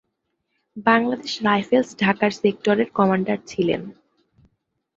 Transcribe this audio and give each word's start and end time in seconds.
Bangladesh 0.85 1.33
Rifles 1.43 1.89
ঢাকার 1.99 2.31
সেক্টরের 2.41 2.89
commander 2.91 3.37
ছিলেন। 3.47 3.81